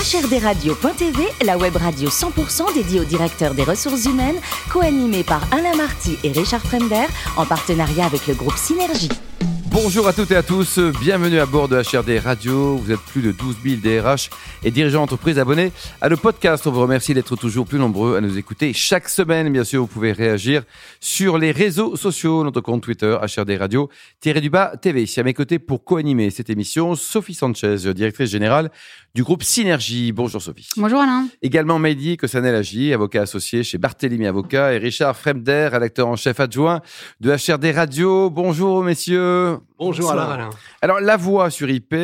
HRDRadio.tv, 0.00 1.28
la 1.44 1.58
web 1.58 1.76
radio 1.76 2.08
100% 2.08 2.72
dédiée 2.72 3.00
aux 3.00 3.04
directeurs 3.04 3.52
des 3.52 3.64
ressources 3.64 4.06
humaines, 4.06 4.40
co-animée 4.70 5.24
par 5.24 5.42
Alain 5.52 5.76
Marty 5.76 6.16
et 6.24 6.32
Richard 6.32 6.62
Fremder, 6.62 7.04
en 7.36 7.44
partenariat 7.44 8.06
avec 8.06 8.26
le 8.26 8.32
groupe 8.32 8.56
Synergie. 8.56 9.10
Bonjour 9.82 10.06
à 10.06 10.12
toutes 10.12 10.30
et 10.30 10.36
à 10.36 10.42
tous, 10.42 10.78
bienvenue 11.00 11.38
à 11.38 11.46
bord 11.46 11.66
de 11.66 11.76
HRD 11.80 12.22
Radio. 12.22 12.76
Vous 12.76 12.92
êtes 12.92 13.00
plus 13.00 13.22
de 13.22 13.32
12 13.32 13.56
000 13.64 13.76
DRH 13.82 14.28
et 14.62 14.70
dirigeants 14.70 15.00
d'entreprise 15.00 15.38
abonnés 15.38 15.72
à 16.02 16.10
le 16.10 16.18
podcast. 16.18 16.66
On 16.66 16.70
vous 16.70 16.82
remercie 16.82 17.14
d'être 17.14 17.34
toujours 17.34 17.64
plus 17.64 17.78
nombreux 17.78 18.14
à 18.14 18.20
nous 18.20 18.36
écouter 18.36 18.74
chaque 18.74 19.08
semaine. 19.08 19.50
Bien 19.50 19.64
sûr, 19.64 19.80
vous 19.80 19.86
pouvez 19.86 20.12
réagir 20.12 20.64
sur 21.00 21.38
les 21.38 21.50
réseaux 21.50 21.96
sociaux, 21.96 22.44
notre 22.44 22.60
compte 22.60 22.82
Twitter, 22.82 23.16
HRD 23.22 23.56
Radio, 23.58 23.88
Thierry 24.20 24.42
Dubas 24.42 24.76
TV. 24.76 25.04
Ici 25.04 25.18
à 25.18 25.22
mes 25.22 25.32
côtés 25.32 25.58
pour 25.58 25.82
co-animer 25.82 26.28
cette 26.28 26.50
émission, 26.50 26.94
Sophie 26.94 27.34
Sanchez, 27.34 27.94
directrice 27.94 28.30
générale 28.30 28.70
du 29.14 29.24
groupe 29.24 29.42
Synergie. 29.42 30.12
Bonjour 30.12 30.42
Sophie. 30.42 30.68
Bonjour 30.76 31.00
Alain. 31.00 31.26
Également 31.40 31.78
Mehdi 31.78 32.18
Kossanel 32.18 32.54
Agi, 32.54 32.92
avocat 32.92 33.22
associé 33.22 33.62
chez 33.62 33.78
Barthélemy 33.78 34.26
Avocat 34.26 34.74
et 34.74 34.78
Richard 34.78 35.16
Fremder, 35.16 35.70
rédacteur 35.72 36.06
en 36.06 36.16
chef 36.16 36.38
adjoint 36.38 36.82
de 37.20 37.30
HRD 37.30 37.74
Radio. 37.74 38.28
Bonjour 38.28 38.84
messieurs. 38.84 39.58
Bonjour, 39.80 40.12
Alain. 40.12 40.50
Alors 40.82 41.00
la 41.00 41.16
voix 41.16 41.48
sur 41.48 41.70
IP, 41.70 41.94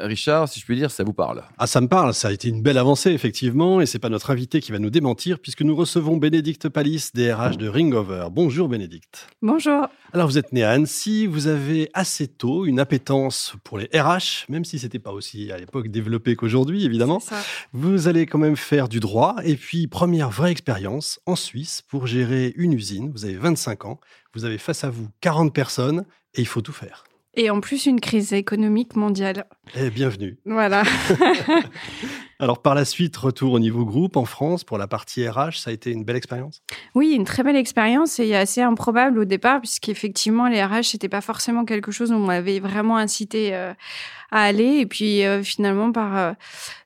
Richard, 0.00 0.48
si 0.48 0.58
je 0.58 0.64
puis 0.64 0.74
dire, 0.74 0.90
ça 0.90 1.04
vous 1.04 1.12
parle 1.12 1.44
Ah 1.58 1.68
ça 1.68 1.80
me 1.80 1.86
parle, 1.86 2.12
ça 2.12 2.26
a 2.26 2.32
été 2.32 2.48
une 2.48 2.60
belle 2.60 2.76
avancée 2.76 3.12
effectivement 3.12 3.80
et 3.80 3.86
c'est 3.86 4.00
pas 4.00 4.08
notre 4.08 4.32
invité 4.32 4.60
qui 4.60 4.72
va 4.72 4.80
nous 4.80 4.90
démentir 4.90 5.38
puisque 5.38 5.62
nous 5.62 5.76
recevons 5.76 6.16
Bénédicte 6.16 6.68
Palis, 6.68 7.10
DRH 7.14 7.56
de 7.56 7.68
Ringover. 7.68 8.26
Bonjour 8.32 8.68
Bénédicte. 8.68 9.28
Bonjour. 9.42 9.86
Alors 10.12 10.26
vous 10.26 10.38
êtes 10.38 10.52
né 10.52 10.64
à 10.64 10.70
Annecy, 10.70 11.28
vous 11.28 11.46
avez 11.46 11.88
assez 11.94 12.26
tôt 12.26 12.66
une 12.66 12.80
appétence 12.80 13.54
pour 13.62 13.78
les 13.78 13.88
RH, 13.94 14.46
même 14.48 14.64
si 14.64 14.80
c'était 14.80 14.98
pas 14.98 15.12
aussi 15.12 15.52
à 15.52 15.56
l'époque 15.56 15.86
développé 15.86 16.34
qu'aujourd'hui 16.34 16.84
évidemment. 16.84 17.20
Ça. 17.20 17.36
Vous 17.72 18.08
allez 18.08 18.26
quand 18.26 18.38
même 18.38 18.56
faire 18.56 18.88
du 18.88 18.98
droit 18.98 19.36
et 19.44 19.54
puis 19.54 19.86
première 19.86 20.30
vraie 20.30 20.50
expérience 20.50 21.20
en 21.26 21.36
Suisse 21.36 21.82
pour 21.86 22.08
gérer 22.08 22.52
une 22.56 22.72
usine. 22.72 23.12
Vous 23.12 23.24
avez 23.24 23.36
25 23.36 23.84
ans, 23.84 24.00
vous 24.34 24.44
avez 24.44 24.58
face 24.58 24.82
à 24.82 24.90
vous 24.90 25.06
40 25.20 25.54
personnes 25.54 26.04
et 26.34 26.40
il 26.40 26.46
faut 26.48 26.60
tout 26.60 26.72
faire. 26.72 27.04
Et 27.34 27.50
en 27.50 27.60
plus, 27.60 27.86
une 27.86 28.00
crise 28.00 28.32
économique 28.32 28.96
mondiale. 28.96 29.46
Eh, 29.76 29.90
bienvenue. 29.90 30.38
Voilà. 30.44 30.82
Alors 32.42 32.62
par 32.62 32.74
la 32.74 32.86
suite, 32.86 33.14
retour 33.18 33.52
au 33.52 33.58
niveau 33.58 33.84
groupe 33.84 34.16
en 34.16 34.24
France 34.24 34.64
pour 34.64 34.78
la 34.78 34.86
partie 34.86 35.28
RH, 35.28 35.58
ça 35.58 35.68
a 35.68 35.72
été 35.74 35.90
une 35.90 36.04
belle 36.04 36.16
expérience? 36.16 36.62
Oui, 36.94 37.10
une 37.10 37.24
très 37.24 37.42
belle 37.42 37.54
expérience 37.56 38.18
et 38.18 38.34
assez 38.34 38.62
improbable 38.62 39.18
au 39.18 39.26
départ, 39.26 39.60
puisqu'effectivement, 39.60 40.48
les 40.48 40.64
RH, 40.64 40.94
n'était 40.94 41.10
pas 41.10 41.20
forcément 41.20 41.66
quelque 41.66 41.92
chose 41.92 42.10
où 42.12 42.14
on 42.14 42.24
m'avait 42.24 42.58
vraiment 42.58 42.96
incité 42.96 43.54
euh, 43.54 43.74
à 44.30 44.44
aller. 44.44 44.78
Et 44.78 44.86
puis 44.86 45.22
euh, 45.26 45.42
finalement, 45.42 45.92
par 45.92 46.16
euh, 46.16 46.32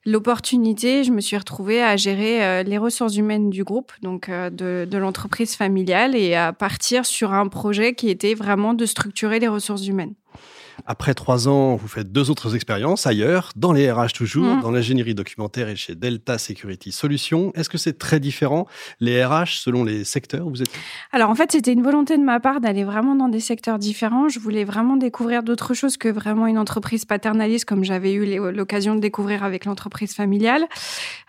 l'opportunité, 0.05 1.05
je 1.05 1.13
me 1.13 1.21
suis 1.21 1.37
retrouvée 1.37 1.85
à 1.85 1.97
gérer 1.97 2.65
les 2.65 2.77
ressources 2.77 3.15
humaines 3.15 3.49
du 3.49 3.63
groupe, 3.63 3.93
donc 4.03 4.29
de 4.29 4.99
l'entreprise 4.99 5.55
familiale, 5.55 6.17
et 6.17 6.35
à 6.35 6.53
partir 6.53 7.07
sur 7.07 7.33
un 7.33 7.47
projet 7.47 7.95
qui 7.95 8.11
était 8.11 8.35
vraiment 8.35 8.75
de 8.75 8.87
structurer 8.87 9.39
les 9.39 9.49
ressources 9.49 9.87
humaines. 9.87 10.15
Après 10.87 11.15
trois 11.15 11.49
ans, 11.49 11.77
vous 11.77 11.89
faites 11.89 12.13
deux 12.13 12.31
autres 12.31 12.55
expériences 12.55 13.07
ailleurs, 13.07 13.51
dans 13.57 13.73
les 13.73 13.91
RH 13.91 14.13
toujours, 14.15 14.45
Mhm. 14.57 14.61
dans 14.63 14.71
l'ingénierie 14.71 15.15
documentaire 15.15 15.69
et 15.69 15.77
chez 15.77 15.95
Delta 15.95 16.37
Security 16.37 16.93
Solutions. 16.93 17.53
Est-ce 17.55 17.71
que 17.71 17.79
c'est 17.79 17.97
très 17.99 18.21
différent, 18.21 18.67
les 19.01 19.25
RH, 19.25 19.57
selon 19.63 19.83
les 19.83 20.05
secteurs 20.05 20.47
où 20.47 20.51
vous 20.51 20.61
êtes? 20.63 20.69
Alors 21.13 21.31
en 21.31 21.35
fait, 21.35 21.53
c'était 21.53 21.73
une 21.73 21.83
volonté 21.83 22.19
de 22.19 22.23
ma 22.23 22.39
part 22.39 22.61
d'aller 22.61 22.85
vraiment 22.85 23.15
dans 23.15 23.29
des 23.29 23.41
secteurs 23.41 23.79
différents. 23.79 24.29
Je 24.29 24.39
voulais 24.39 24.65
vraiment 24.65 24.97
découvrir 24.97 25.43
d'autres 25.43 25.73
choses 25.73 25.97
que 25.97 26.09
vraiment 26.09 26.47
une 26.47 26.59
entreprise 26.59 27.05
paternaliste 27.07 27.65
comme 27.65 27.83
j'avais 27.85 28.13
eu 28.13 28.39
l'occasion 28.53 28.95
de 28.95 29.01
découvrir 29.01 29.43
avec 29.43 29.65
l'entreprise 29.65 30.15
familiale. 30.15 30.65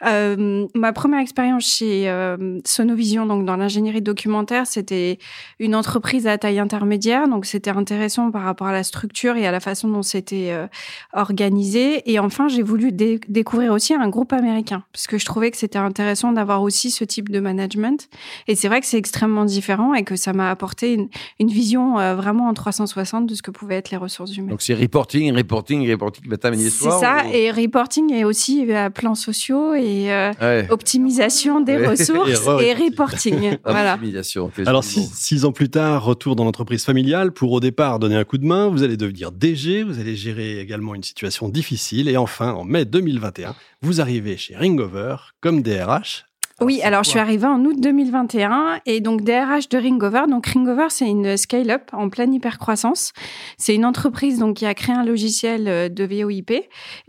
Euh, 0.06 0.68
ma 0.76 0.92
première 0.94 1.20
expérience 1.22 1.64
chez 1.66 2.10
euh, 2.10 2.60
Sonovision, 2.66 3.26
donc 3.26 3.46
dans 3.46 3.56
l'ingénierie 3.56 4.02
documentaire, 4.02 4.68
c'était 4.68 5.18
une 5.60 5.76
entreprise 5.76 6.28
à 6.28 6.38
taille 6.38 6.60
intermédiaire, 6.60 7.28
donc 7.28 7.46
c'était 7.46 7.70
intéressant 7.72 8.32
par 8.32 8.44
rapport 8.44 8.68
à 8.68 8.74
la 8.74 8.84
structure 8.84 9.38
et 9.38 9.45
à 9.46 9.52
la 9.52 9.60
façon 9.60 9.88
dont 9.88 10.02
c'était 10.04 10.50
euh, 10.52 10.68
organisé. 11.14 12.10
Et 12.12 12.20
enfin, 12.20 12.48
j'ai 12.48 12.62
voulu 12.62 12.92
dé- 12.92 13.20
découvrir 13.28 13.72
aussi 13.74 13.94
un 13.94 14.08
groupe 14.10 14.34
américain 14.34 14.84
parce 14.94 15.08
que 15.08 15.18
je 15.18 15.26
trouvais 15.26 15.52
que 15.52 15.58
c'était 15.58 15.78
intéressant 15.80 16.32
d'avoir 16.32 16.62
aussi 16.62 16.92
ce 16.92 17.04
type 17.04 17.30
de 17.30 17.40
management. 17.40 18.08
Et 18.48 18.56
c'est 18.56 18.68
vrai 18.68 18.80
que 18.82 18.88
c'est 18.88 18.98
extrêmement 18.98 19.46
différent 19.46 19.94
et 19.94 20.04
que 20.04 20.16
ça 20.16 20.34
m'a 20.34 20.52
apporté 20.52 20.94
une, 20.94 21.08
une 21.40 21.48
vision 21.50 22.00
euh, 22.00 22.16
vraiment 22.16 22.48
en 22.48 22.54
360 22.54 23.28
de 23.28 23.36
ce 23.36 23.42
que 23.42 23.52
pouvaient 23.52 23.76
être 23.76 23.92
les 23.92 23.98
ressources 23.98 24.36
humaines. 24.38 24.52
Donc 24.52 24.62
c'est 24.62 24.74
reporting, 24.76 25.34
reporting, 25.36 25.90
reporting 25.90 26.28
matin, 26.28 26.52
midi, 26.52 26.70
C'est 26.70 26.84
soir 26.86 27.00
ça, 27.00 27.24
ou- 27.26 27.34
et 27.34 27.52
reporting 27.52 28.14
et 28.14 28.24
aussi 28.26 28.66
euh, 28.72 28.90
plans 28.90 29.16
sociaux 29.16 29.74
et 29.74 30.12
euh, 30.12 30.32
Ouais. 30.42 30.68
optimisation 30.70 31.62
des 31.62 31.76
Ouais. 31.78 31.88
ressources 31.88 32.30
Et 32.30 32.34
re- 32.36 32.62
et 32.64 32.74
reporting. 32.74 33.58
voilà. 33.66 33.94
Optimisation, 33.96 34.52
Alors, 34.66 34.84
six, 34.84 35.10
six 35.14 35.46
ans 35.46 35.52
plus 35.52 35.70
tard, 35.70 36.04
retour 36.04 36.36
dans 36.36 36.44
l'entreprise 36.44 36.84
familiale 36.86 37.32
pour 37.32 37.52
au 37.52 37.60
départ 37.60 38.00
donner 38.00 38.16
un 38.16 38.24
coup 38.24 38.38
de 38.38 38.46
main. 38.46 38.68
Vous 38.68 38.84
allez 38.84 38.98
devenir 38.98 39.32
DG, 39.36 39.84
vous 39.84 40.00
allez 40.00 40.16
gérer 40.16 40.60
également 40.60 40.96
une 40.96 41.04
situation 41.04 41.50
difficile. 41.50 42.08
Et 42.08 42.18
enfin, 42.18 42.54
en 42.54 42.64
mai 42.64 42.86
2021, 42.86 43.56
vous 43.82 44.02
arrivez 44.02 44.38
chez 44.38 44.56
Ringover 44.56 45.18
comme 45.42 45.62
DRH. 45.62 46.26
Oui, 46.62 46.82
alors 46.84 47.04
je 47.04 47.10
suis 47.10 47.20
arrivée 47.20 47.48
en 47.48 47.66
août 47.66 47.76
2021 47.78 48.80
et 48.86 49.02
donc 49.02 49.24
DRH 49.24 49.68
de 49.68 49.78
Ringover. 49.78 50.24
Donc 50.30 50.48
Ringover, 50.48 50.86
c'est 50.88 51.10
une 51.10 51.36
scale-up 51.36 51.90
en 51.92 52.08
pleine 52.08 52.34
hypercroissance. 52.34 53.12
C'est 53.58 53.76
une 53.76 53.84
entreprise 53.84 54.40
donc 54.40 54.56
qui 54.56 54.66
a 54.66 54.74
créé 54.74 54.96
un 54.96 55.04
logiciel 55.04 55.68
euh, 55.68 55.90
de 55.90 56.06
VoIP 56.06 56.54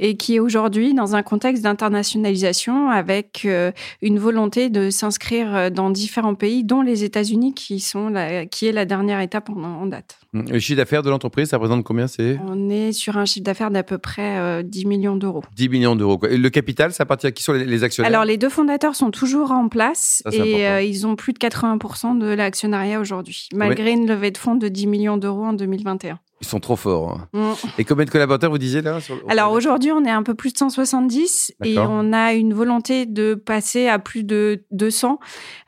et 0.01 0.17
qui 0.17 0.35
est 0.35 0.41
aujourd'hui 0.41 0.95
dans 0.95 1.15
un 1.15 1.23
contexte 1.23 1.63
d'internationalisation 1.63 2.91
avec 2.91 3.43
euh, 3.45 3.71
une 4.03 4.19
volonté 4.19 4.69
de 4.69 4.91
s'inscrire 4.91 5.55
euh, 5.55 5.71
dans 5.71 5.91
différents 5.91 6.35
pays, 6.35 6.65
dont 6.65 6.83
les 6.83 7.05
États-Unis, 7.05 7.55
qui 7.55 7.79
sont 7.79 8.09
la, 8.09 8.47
qui 8.47 8.67
est 8.67 8.73
la 8.73 8.85
dernière 8.85 9.21
étape 9.21 9.49
en, 9.49 9.63
en 9.63 9.87
date. 9.87 10.19
Le 10.49 10.59
chiffre 10.59 10.77
d'affaires 10.77 11.03
de 11.03 11.11
l'entreprise, 11.11 11.49
ça 11.49 11.57
représente 11.57 11.85
combien 11.85 12.07
C'est 12.07 12.39
On 12.47 12.69
est 12.71 12.93
sur 12.93 13.17
un 13.17 13.25
chiffre 13.25 13.45
d'affaires 13.45 13.71
d'à 13.71 13.83
peu 13.83 13.99
près 13.99 14.39
euh, 14.39 14.63
10 14.63 14.87
millions 14.87 15.17
d'euros. 15.17 15.43
10 15.55 15.69
millions 15.69 15.97
d'euros. 15.97 16.21
Et 16.29 16.37
le 16.37 16.51
capital, 16.51 16.93
ça 16.93 17.03
appartient 17.03 17.27
à 17.27 17.33
qui 17.33 17.43
sont 17.43 17.53
les, 17.53 17.65
les 17.65 17.85
actionnaires? 17.85 18.11
Alors, 18.11 18.25
les 18.25 18.37
deux 18.37 18.49
fondateurs 18.49 18.95
sont 18.95 19.11
toujours 19.11 19.51
en 19.51 19.69
place 19.69 20.23
Ça, 20.25 20.35
et 20.35 20.67
euh, 20.67 20.83
ils 20.83 21.07
ont 21.07 21.17
plus 21.17 21.33
de 21.33 21.39
80% 21.39 22.19
de 22.19 22.27
l'actionnariat 22.27 23.01
aujourd'hui, 23.01 23.49
malgré 23.55 23.93
une 23.93 24.07
levée 24.07 24.31
de 24.31 24.39
fonds 24.39 24.55
de 24.55 24.69
10 24.69 24.87
millions 24.87 25.17
d'euros 25.17 25.45
en 25.45 25.53
2021. 25.53 26.19
Ils 26.41 26.47
sont 26.47 26.61
trop 26.61 26.77
forts. 26.77 27.13
hein. 27.13 27.29
Mm. 27.33 27.69
Et 27.79 27.85
combien 27.85 28.05
de 28.05 28.11
collaborateurs 28.11 28.51
vous 28.51 28.59
disiez 28.59 28.83
là 28.83 29.01
sur 29.01 29.17
Alors 29.29 29.53
aujourd'hui, 29.53 29.91
on 29.93 30.05
est 30.05 30.11
un 30.11 30.23
peu 30.23 30.35
plus 30.35 30.53
de 30.53 30.59
170 30.59 31.55
et 31.65 31.79
on 31.79 32.13
a 32.13 32.35
une 32.35 32.53
volonté 32.53 33.07
de 33.07 33.35
passer 33.35 33.89
à 33.89 33.99
plus 33.99 34.23
de 34.23 34.65
200, 34.71 35.19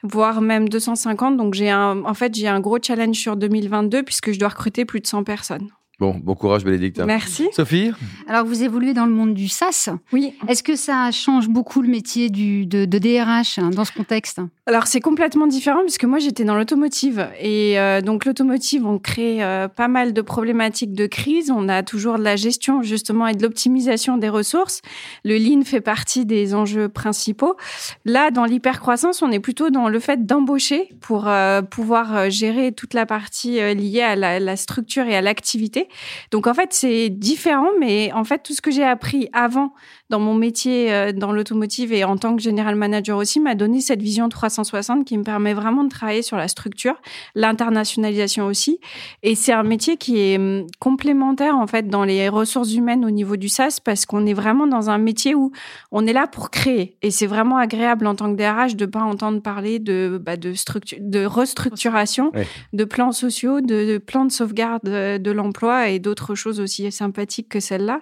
voire 0.03 0.41
même 0.43 0.69
250. 0.69 1.37
Donc 1.37 1.55
j'ai 1.55 1.71
un, 1.71 2.05
en 2.05 2.15
fait, 2.15 2.35
j'ai 2.35 2.49
un 2.49 2.61
gros 2.61 2.79
challenge 2.83 3.17
sur 3.17 3.37
2022 3.37 4.03
puisque 4.03 4.33
je 4.33 4.39
dois 4.39 4.49
recruter 4.51 4.85
plus 4.85 5.01
de 5.01 5.07
100 5.07 5.25
personnes. 5.25 5.69
Bon, 5.99 6.15
bon 6.23 6.37
courage, 6.37 6.65
Bénédicte. 6.65 7.01
Merci. 7.01 7.49
Sophie 7.53 7.91
Alors, 8.29 8.47
vous 8.47 8.63
évoluez 8.63 8.95
dans 8.95 9.07
le 9.07 9.13
monde 9.13 9.35
du 9.35 9.49
SaaS. 9.49 9.89
Oui. 10.13 10.33
Est-ce 10.47 10.63
que 10.63 10.77
ça 10.77 11.11
change 11.11 11.49
beaucoup 11.49 11.83
le 11.83 11.89
métier 11.89 12.31
du, 12.31 12.67
de, 12.67 12.85
de 12.85 12.99
DRH 12.99 13.59
hein, 13.59 13.71
dans 13.71 13.85
ce 13.85 13.93
contexte? 13.93 14.41
Alors 14.69 14.87
c'est 14.87 15.01
complètement 15.01 15.47
différent 15.47 15.81
puisque 15.81 16.05
moi 16.05 16.19
j'étais 16.19 16.45
dans 16.45 16.55
l'automotive 16.55 17.27
et 17.41 17.81
euh, 17.81 18.03
donc 18.03 18.27
l'automotive 18.27 18.85
on 18.85 18.99
crée 18.99 19.43
euh, 19.43 19.67
pas 19.67 19.89
mal 19.89 20.13
de 20.13 20.21
problématiques 20.21 20.93
de 20.93 21.07
crise. 21.07 21.51
On 21.51 21.71
a 21.71 21.83
toujours 21.83 22.19
de 22.19 22.23
la 22.23 22.37
gestion 22.37 22.83
justement 22.83 23.27
et 23.27 23.35
de 23.35 23.43
l'optimisation 23.43 24.19
des 24.19 24.29
ressources. 24.29 24.83
Le 25.25 25.39
lean 25.39 25.65
fait 25.65 25.81
partie 25.81 26.27
des 26.27 26.55
enjeux 26.55 26.91
principaux. 26.91 27.57
Là 28.05 28.31
dans 28.31 28.45
l'hypercroissance 28.45 29.23
on 29.23 29.33
est 29.33 29.41
plutôt 29.41 29.71
dans 29.71 29.89
le 29.89 30.01
fait 30.01 30.27
d'embaucher 30.27 30.91
pour 31.01 31.29
euh, 31.29 31.63
pouvoir 31.63 32.29
gérer 32.29 32.73
toute 32.73 32.93
la 32.93 33.07
partie 33.07 33.61
euh, 33.61 33.73
liée 33.73 34.03
à 34.03 34.17
la, 34.17 34.39
la 34.39 34.57
structure 34.57 35.07
et 35.07 35.17
à 35.17 35.23
l'activité. 35.23 35.88
Donc 36.31 36.47
en 36.47 36.55
fait 36.55 36.73
c'est 36.73 37.09
différent 37.09 37.71
mais 37.81 38.13
en 38.13 38.25
fait 38.25 38.43
tout 38.43 38.55
ce 38.55 38.61
que 38.61 38.71
j'ai 38.71 38.85
appris 38.85 39.29
avant 39.33 39.73
dans 40.11 40.21
mon 40.21 40.35
métier 40.35 40.93
euh, 40.93 41.13
dans 41.13 41.33
l'automotive 41.33 41.93
et 41.93 42.05
en 42.05 42.17
tant 42.17 42.37
que 42.37 42.43
général 42.43 42.75
manager 42.75 43.19
aussi 43.19 43.41
m'a 43.41 43.55
donné 43.55 43.81
cette 43.81 44.03
vision 44.03 44.29
360 44.29 45.05
qui 45.05 45.19
me 45.19 45.25
permet 45.25 45.55
vraiment 45.55 45.85
de 45.85 45.91
travailler 45.91 46.23
sur 46.23 46.37
la 46.37 46.49
structure, 46.49 47.01
l'internationalisation 47.35 48.47
aussi. 48.47 48.81
Et 49.23 49.35
c'est 49.35 49.53
un 49.53 49.63
métier 49.63 49.97
qui 49.97 50.19
est 50.19 50.39
hum, 50.39 50.67
complémentaire 50.79 51.57
en 51.57 51.67
fait 51.67 51.89
dans 51.89 52.05
les 52.05 52.29
ressources 52.29 52.73
humaines 52.73 53.05
au 53.05 53.11
niveau 53.11 53.37
du 53.37 53.49
SaaS 53.49 53.79
parce 53.85 54.07
qu'on 54.07 54.27
est 54.27 54.35
vraiment 54.35 54.67
dans 54.67 54.91
un 54.91 54.99
métier 54.99 55.35
où 55.35 55.53
on 55.93 56.07
est 56.07 56.13
là 56.13 56.27
pour 56.27 56.51
créer. 56.51 56.97
Et 57.03 57.11
c'est 57.11 57.27
vraiment 57.27 57.59
agréable 57.59 58.07
en 58.07 58.15
tant 58.15 58.35
que 58.35 58.37
DRH 58.37 58.77
de 58.77 58.87
pas 58.87 59.03
entendre 59.03 59.43
parler 59.43 59.79
de, 59.79 60.21
bah, 60.23 60.37
de, 60.37 60.55
structure, 60.55 60.99
de 61.01 61.25
restructuration, 61.25 62.33
de 62.73 62.85
plans 62.85 63.13
sociaux, 63.13 63.61
de, 63.61 63.93
de 63.93 63.99
plans 63.99 64.25
de 64.25 64.33
sauvegarde 64.33 64.89
euh, 64.89 65.19
de 65.19 65.31
l'emploi 65.31 65.78
et 65.87 65.99
d'autres 65.99 66.35
choses 66.35 66.61
aussi 66.61 66.91
sympathiques 66.91 67.49
que 67.49 67.61
celle-là. 67.61 68.01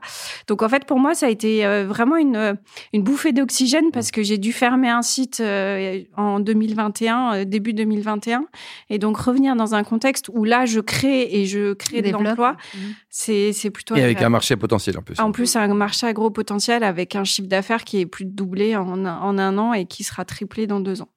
Donc 0.49 0.63
en 0.63 0.69
fait 0.69 0.85
pour 0.87 0.99
moi 0.99 1.15
ça 1.15 1.27
a 1.27 1.29
été 1.29 1.67
euh, 1.67 1.87
vraiment 1.87 2.17
une, 2.17 2.57
une 2.93 3.03
bouffée 3.03 3.33
d'oxygène 3.33 3.91
parce 3.93 4.11
que 4.11 4.23
j'ai 4.23 4.39
dû 4.39 4.53
fermer 4.53 4.89
un 4.89 5.03
site 5.03 5.41
euh, 5.41 6.03
en 6.17 6.41
2021, 6.41 7.35
euh, 7.35 7.45
début 7.45 7.73
2021. 7.73 8.47
Et 8.91 8.99
donc, 8.99 9.17
revenir 9.17 9.57
dans 9.57 9.75
un 9.75 9.85
contexte 9.85 10.31
où 10.33 10.45
là, 10.45 10.67
je 10.67 10.81
crée 10.81 11.29
et 11.31 11.47
je 11.47 11.75
crée 11.75 12.03
de 12.03 12.11
l'emploi, 12.11 12.57
Mmh. 12.75 12.79
c'est 13.11 13.53
c'est 13.53 13.71
plutôt. 13.71 13.97
Et 13.97 14.03
avec 14.03 14.23
un 14.23 14.29
marché 14.29 14.57
potentiel 14.57 14.99
en 14.99 15.03
plus. 15.03 15.19
En 15.21 15.33
plus, 15.33 15.57
un 15.57 15.73
marché 15.75 16.07
à 16.07 16.13
gros 16.13 16.31
potentiel 16.31 16.85
avec 16.85 17.17
un 17.17 17.25
chiffre 17.25 17.49
d'affaires 17.49 17.85
qui 17.85 18.01
est 18.01 18.07
plus 18.07 18.25
de 18.25 18.31
doublé 18.31 18.77
en, 18.77 19.05
en 19.05 19.39
un 19.39 19.59
an 19.59 19.73
et 19.73 19.87
qui 19.87 20.05
sera 20.05 20.25
triplé 20.25 20.67
dans 20.67 20.81
deux 20.81 21.03
ans. 21.03 21.09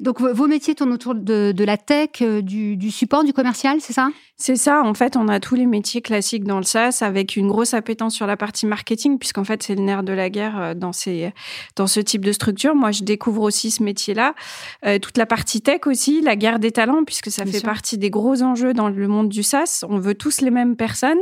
Donc 0.00 0.20
vos 0.20 0.46
métiers 0.46 0.74
tournent 0.74 0.92
autour 0.92 1.14
de, 1.14 1.52
de 1.52 1.64
la 1.64 1.76
tech, 1.76 2.10
euh, 2.22 2.40
du, 2.40 2.76
du 2.76 2.90
support, 2.90 3.24
du 3.24 3.32
commercial, 3.32 3.78
c'est 3.80 3.92
ça? 3.92 4.08
C'est 4.36 4.54
ça, 4.54 4.82
en 4.84 4.94
fait, 4.94 5.16
on 5.16 5.26
a 5.26 5.40
tous 5.40 5.56
les 5.56 5.66
métiers 5.66 6.00
classiques 6.00 6.44
dans 6.44 6.58
le 6.58 6.62
SaaS 6.62 6.98
avec 7.00 7.34
une 7.34 7.48
grosse 7.48 7.74
appétence 7.74 8.14
sur 8.14 8.26
la 8.28 8.36
partie 8.36 8.66
marketing, 8.66 9.18
puisqu'en 9.18 9.42
fait, 9.42 9.60
c'est 9.64 9.74
le 9.74 9.82
nerf 9.82 10.04
de 10.04 10.12
la 10.12 10.30
guerre 10.30 10.60
euh, 10.60 10.74
dans, 10.74 10.92
ces, 10.92 11.32
dans 11.74 11.88
ce 11.88 11.98
type 11.98 12.24
de 12.24 12.30
structure. 12.30 12.76
Moi, 12.76 12.92
je 12.92 13.02
découvre 13.02 13.42
aussi 13.42 13.72
ce 13.72 13.82
métier-là. 13.82 14.34
Euh, 14.86 15.00
toute 15.00 15.18
la 15.18 15.26
partie 15.26 15.60
tech 15.60 15.80
aussi, 15.86 16.20
la 16.20 16.36
guerre 16.36 16.60
des 16.60 16.70
talents, 16.70 17.02
puisque 17.04 17.30
ça 17.32 17.42
Bien 17.42 17.52
fait 17.52 17.58
sûr. 17.58 17.66
partie 17.68 17.98
des 17.98 18.10
gros 18.10 18.42
enjeux 18.42 18.74
dans 18.74 18.88
le 18.88 19.08
monde 19.08 19.28
du 19.28 19.42
SaaS. 19.42 19.84
On 19.88 19.98
veut 19.98 20.14
tous 20.14 20.40
les 20.40 20.50
mêmes 20.52 20.76
personnes. 20.76 21.18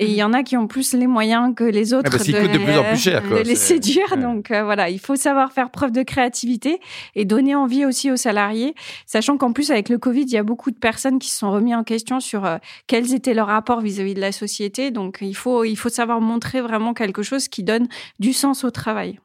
Et 0.00 0.06
il 0.06 0.14
y 0.14 0.22
en 0.22 0.32
a 0.32 0.42
qui 0.42 0.56
ont 0.56 0.66
plus 0.66 0.94
les 0.94 1.06
moyens 1.06 1.54
que 1.54 1.62
les 1.62 1.92
autres 1.92 2.04
Ah, 2.06 2.10
parce 2.10 2.24
qu'ils 2.24 2.34
coûtent 2.34 2.50
de 2.50 2.56
plus 2.58 2.78
en 2.78 2.84
plus 2.84 2.96
cher, 2.96 3.22
quoi. 3.28 3.42
de 3.42 3.46
les 3.46 3.54
séduire. 3.54 4.06
ouais. 4.12 4.16
Donc 4.22 4.50
euh, 4.50 4.64
voilà, 4.64 4.88
il 4.88 4.98
faut 4.98 5.14
savoir 5.14 5.52
faire 5.52 5.70
preuve 5.70 5.92
de 5.92 6.02
créativité 6.02 6.80
et 7.14 7.26
donner 7.26 7.54
envie 7.54 7.84
aussi 7.84 7.99
aux 8.08 8.16
salariés, 8.16 8.76
sachant 9.04 9.36
qu'en 9.36 9.52
plus 9.52 9.72
avec 9.72 9.88
le 9.88 9.98
Covid, 9.98 10.22
il 10.22 10.32
y 10.32 10.36
a 10.36 10.44
beaucoup 10.44 10.70
de 10.70 10.78
personnes 10.78 11.18
qui 11.18 11.28
se 11.28 11.38
sont 11.38 11.50
remis 11.50 11.74
en 11.74 11.82
question 11.82 12.20
sur 12.20 12.44
euh, 12.44 12.58
quels 12.86 13.12
étaient 13.14 13.34
leurs 13.34 13.48
rapports 13.48 13.80
vis-à-vis 13.80 14.14
de 14.14 14.20
la 14.20 14.30
société. 14.30 14.92
Donc 14.92 15.18
il 15.20 15.34
faut 15.34 15.64
il 15.64 15.76
faut 15.76 15.88
savoir 15.88 16.20
montrer 16.20 16.60
vraiment 16.60 16.94
quelque 16.94 17.24
chose 17.24 17.48
qui 17.48 17.64
donne 17.64 17.88
du 18.20 18.32
sens 18.32 18.62
au 18.62 18.70
travail. 18.70 19.18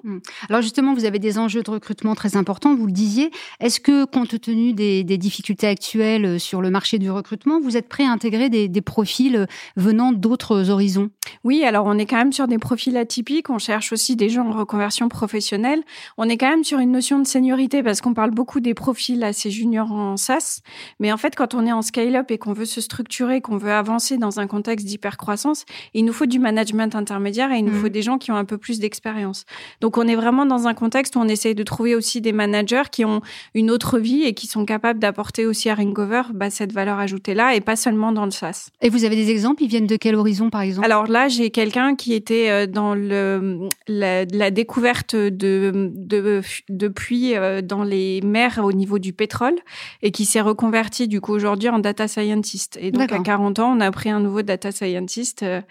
Alors 0.50 0.64
justement, 0.64 0.96
vous 0.96 1.06
avez 1.06 1.20
des 1.20 1.38
enjeux 1.38 1.62
de 1.62 1.70
recrutement 1.70 2.16
très 2.16 2.38
importants, 2.38 2.76
vous 2.76 2.88
le 2.88 2.92
disiez. 2.92 3.30
Est-ce 3.60 3.80
que, 3.80 4.06
compte 4.06 4.40
tenu 4.42 4.74
des, 4.74 5.04
des 5.04 5.18
difficultés 5.18 5.68
actuelles 5.68 6.26
euh, 6.26 6.40
sur 6.40 6.62
le 6.62 6.72
marché 6.72 6.98
du 6.98 7.12
recrutement, 7.12 7.60
vous 7.60 7.78
êtes 7.78 7.88
prêt 7.90 8.06
à 8.06 8.12
intégrer 8.12 8.50
des, 8.50 8.68
des 8.68 8.82
profils 8.82 9.36
euh, 9.36 9.46
venant 9.76 10.12
d'autres 10.12 10.70
horizons? 10.70 11.10
Oui, 11.44 11.64
alors 11.64 11.86
on 11.86 11.98
est 11.98 12.06
quand 12.06 12.18
même 12.18 12.34
sur 12.34 12.48
des 12.48 12.58
profils 12.58 12.96
atypiques. 12.98 13.50
On 13.50 13.60
cherche 13.60 13.92
aussi 13.92 14.16
des 14.16 14.30
gens 14.30 14.48
en 14.48 14.52
reconversion 14.52 15.10
professionnelle. 15.10 15.84
On 16.18 16.30
est 16.30 16.38
quand 16.38 16.50
même 16.50 16.64
sur 16.64 16.80
une 16.80 16.92
notion 16.92 17.20
de 17.20 17.28
seniorité 17.28 17.84
parce 17.84 18.02
qu'on 18.02 18.14
parle 18.14 18.32
beaucoup 18.32 18.60
des 18.66 18.74
profils 18.74 19.24
assez 19.24 19.52
juniors 19.52 19.92
en 19.92 20.18
SaaS. 20.18 20.62
Mais 21.00 21.12
en 21.12 21.18
fait, 21.18 21.36
quand 21.36 21.54
on 21.54 21.66
est 21.66 21.72
en 21.72 21.82
scale-up 21.84 22.32
et 22.32 22.38
qu'on 22.38 22.54
veut 22.54 22.66
se 22.66 22.82
structurer, 22.82 23.40
qu'on 23.40 23.58
veut 23.58 23.72
avancer 23.72 24.18
dans 24.18 24.40
un 24.40 24.48
contexte 24.48 24.86
d'hypercroissance, 24.88 25.66
il 25.94 26.04
nous 26.04 26.14
faut 26.14 26.26
du 26.26 26.40
management 26.40 26.96
intermédiaire 26.96 27.52
et 27.52 27.60
il 27.60 27.66
nous 27.66 27.72
Mhm. 27.72 27.82
faut 27.82 27.90
des 27.90 28.02
gens 28.02 28.18
qui 28.18 28.32
ont 28.32 28.36
un 28.36 28.46
peu 28.46 28.58
plus 28.58 28.80
d'expérience. 28.80 29.46
Donc 29.82 29.98
on 29.98 30.08
est 30.08 30.16
vraiment 30.16 30.46
dans 30.48 30.68
un 30.68 30.74
contexte 30.74 31.16
où 31.16 31.20
on 31.20 31.28
essaye 31.28 31.54
de 31.56 31.64
trouver 31.64 31.94
aussi 31.96 32.22
des 32.22 32.32
managers 32.32 32.90
qui 32.92 33.06
ont 33.06 33.22
une 33.54 33.70
autre 33.70 34.00
vie 34.00 34.24
et 34.24 34.34
qui 34.34 34.48
sont 34.48 34.66
capables 34.66 35.00
d'apporter 35.00 35.46
aussi 35.46 35.70
à 35.70 35.76
Ringover 35.76 36.24
bah, 36.34 36.50
cette 36.50 36.72
valeur 36.74 36.98
ajoutée-là 37.00 37.54
et 37.56 37.62
pas 37.62 37.76
seulement 37.76 38.12
dans 38.12 38.26
le 38.26 38.32
SaaS. 38.32 38.70
Et 38.82 38.90
vous 38.90 39.04
avez 39.06 39.16
des 39.16 39.30
exemples? 39.30 39.62
Ils 39.64 39.70
viennent 39.70 39.88
de 39.88 39.96
quel 39.98 40.16
horizon, 40.16 40.50
par 40.50 40.62
exemple? 40.62 40.86
Alors 40.86 41.08
là, 41.08 41.28
j'ai 41.28 41.52
quelqu'un 41.52 41.96
qui 41.96 42.14
était 42.14 42.50
euh, 42.50 42.66
dans 42.66 42.96
le, 42.96 43.70
la, 43.88 44.26
la 44.26 44.50
découverte 44.52 45.16
de, 45.16 45.92
de, 45.94 46.42
de 46.70 46.88
puits 46.88 47.36
euh, 47.36 47.62
dans 47.62 47.84
les 47.84 48.22
mers 48.22 48.55
au 48.64 48.72
niveau 48.72 49.00
du 49.00 49.12
pétrole 49.14 49.56
et 50.02 50.12
qui 50.12 50.26
s'est 50.26 50.42
reconverti 50.42 51.08
du 51.08 51.20
coup 51.22 51.34
aujourd'hui 51.34 51.70
en 51.70 51.80
data 51.80 52.08
scientist. 52.08 52.78
Et 52.82 52.92
donc 52.92 53.04
à 53.04 53.08
D'accord. 53.08 53.24
40 53.24 53.60
ans, 53.60 53.76
on 53.76 53.80
a 53.82 53.92
pris 53.92 54.10
un 54.10 54.20
nouveau 54.20 54.42
data 54.42 54.72
scientist 54.72 55.44
euh, 55.44 55.62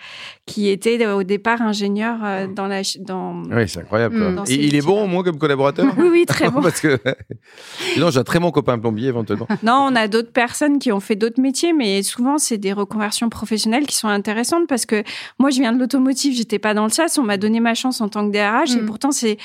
qui 0.46 0.68
était 0.68 1.02
euh, 1.04 1.16
au 1.16 1.22
départ 1.22 1.62
ingénieur 1.62 2.18
euh, 2.24 2.46
dans 2.46 2.66
la 2.66 2.82
dans 3.00 3.42
Oui, 3.50 3.68
c'est 3.68 3.80
incroyable. 3.80 4.18
quoi. 4.18 4.30
Mm. 4.30 4.34
Dans 4.36 4.44
Et 4.44 4.48
ces 4.48 4.54
il 4.56 4.74
est 4.74 4.82
bon, 4.84 5.06
moi, 5.06 5.22
comme 5.22 5.38
collaborateur 5.38 5.86
oui 5.98 6.08
oui 6.10 6.26
très 6.26 6.50
bon. 6.50 6.60
Parce 6.62 6.80
que. 6.80 6.98
Sinon, 7.94 8.10
j'ai 8.10 8.18
un 8.20 8.24
très 8.24 8.38
bon 8.40 8.50
copain 8.50 8.78
plombier 8.78 9.08
éventuellement. 9.08 9.46
Non, 9.62 9.86
on 9.90 9.96
a 9.96 10.08
d'autres 10.08 10.32
personnes 10.32 10.78
qui 10.78 10.92
ont 10.92 11.00
fait 11.00 11.16
d'autres 11.16 11.40
métiers, 11.40 11.72
mais 11.72 12.02
souvent 12.02 12.38
c'est 12.38 12.58
des 12.58 12.72
reconversions 12.72 13.28
professionnelles 13.28 13.86
qui 13.86 13.96
sont 13.96 14.08
intéressantes 14.08 14.66
parce 14.68 14.86
que 14.86 15.02
moi 15.38 15.50
je 15.50 15.60
viens 15.60 15.72
de 15.72 15.78
l'automotive, 15.78 16.34
j'étais 16.34 16.58
pas 16.58 16.74
dans 16.74 16.84
le 16.84 16.90
SaaS, 16.90 17.16
on 17.18 17.22
m'a 17.22 17.36
donné 17.36 17.60
ma 17.60 17.74
chance 17.74 18.00
en 18.00 18.08
tant 18.08 18.26
que 18.26 18.32
DRH 18.32 18.76
et 18.76 18.80
Mm. 18.82 18.86
pourtant 18.86 19.10
c'est 19.12 19.36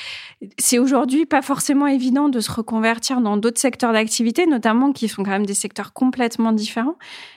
c'est 0.58 0.78
aujourd'hui 0.78 1.26
pas 1.26 1.42
forcément 1.42 1.86
évident 1.86 2.28
de 2.28 2.40
se 2.40 2.50
reconvertir 2.50 3.20
dans 3.20 3.29
d'autres 3.36 3.60
secteurs 3.60 3.92
d'activité, 3.92 4.46
notamment 4.46 4.92
qui 4.92 5.08
sont 5.08 5.22
quand 5.22 5.30
même 5.30 5.46
des 5.46 5.54
secteurs 5.54 5.92
complètement 5.92 6.52
différents. 6.52 6.96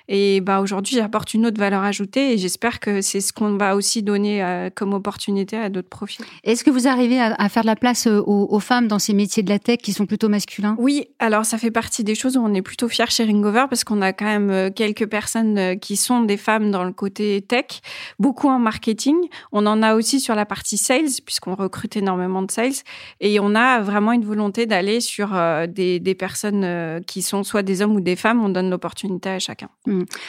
Et 0.10 0.42
bah 0.42 0.60
aujourd'hui 0.60 0.98
j'apporte 0.98 1.34
une 1.34 1.46
autre 1.46 1.58
valeur 1.58 1.84
ajoutée 1.84 2.34
et 2.34 2.38
j'espère 2.38 2.82
que 2.82 3.02
c'est 3.02 3.22
ce 3.22 3.32
qu'on 3.32 3.56
va 3.56 3.76
aussi 3.76 4.04
donner 4.04 4.44
euh, 4.44 4.70
comme 4.74 4.94
opportunité 4.94 5.56
à 5.56 5.70
d'autres 5.70 5.88
profils. 5.88 6.26
Est-ce 6.44 6.66
que 6.66 6.70
vous 6.70 6.88
arrivez 6.90 7.22
à, 7.22 7.34
à 7.38 7.48
faire 7.48 7.64
de 7.64 7.68
la 7.68 7.78
place 7.78 8.08
euh, 8.08 8.20
aux, 8.20 8.48
aux 8.54 8.60
femmes 8.60 8.88
dans 8.88 9.00
ces 9.00 9.14
métiers 9.14 9.44
de 9.44 9.50
la 9.50 9.60
tech 9.60 9.78
qui 9.78 9.94
sont 9.94 10.06
plutôt 10.06 10.28
masculins? 10.28 10.76
Oui, 10.78 11.08
alors 11.20 11.46
ça 11.46 11.58
fait 11.58 11.72
partie 11.72 12.04
des 12.04 12.16
choses 12.16 12.36
où 12.36 12.42
on 12.42 12.54
est 12.54 12.62
plutôt 12.62 12.90
fier 12.90 13.10
chez 13.10 13.24
Ringover 13.24 13.66
parce 13.70 13.86
qu'on 13.86 14.02
a 14.02 14.12
quand 14.12 14.26
même 14.26 14.50
euh, 14.50 14.70
quelques 14.70 15.08
personnes 15.08 15.80
qui 15.80 15.96
sont 15.96 16.22
des 16.22 16.38
femmes 16.38 16.70
dans 16.70 16.84
le 16.84 16.92
côté 16.92 17.42
tech, 17.42 17.82
beaucoup 18.20 18.50
en 18.50 18.60
marketing. 18.60 19.16
On 19.54 19.66
en 19.66 19.82
a 19.82 19.96
aussi 19.96 20.20
sur 20.20 20.36
la 20.36 20.46
partie 20.46 20.78
sales 20.78 21.22
puisqu'on 21.26 21.56
recrute 21.56 21.96
énormément 21.96 22.42
de 22.42 22.52
sales 22.52 22.74
et 23.22 23.40
on 23.40 23.56
a 23.56 23.80
vraiment 23.80 24.12
une 24.12 24.26
volonté 24.26 24.66
d'aller 24.66 25.00
sur 25.00 25.34
euh, 25.34 25.68
des, 25.74 26.00
des 26.00 26.16
personnes 26.16 26.64
euh, 26.64 27.00
qui 27.02 27.22
sont 27.22 27.44
soit 27.44 27.64
des 27.64 27.82
hommes 27.82 27.96
ou 27.96 28.02
des 28.02 28.16
femmes. 28.16 28.44
On 28.44 28.50
donne 28.50 28.70
l'opportunité 28.70 29.30
à 29.30 29.40
chacun. 29.40 29.70